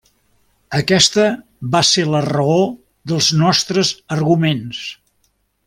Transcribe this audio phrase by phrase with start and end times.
[0.77, 1.25] Aquesta
[1.75, 2.57] va ser la raó
[3.13, 4.85] dels nostres arguments.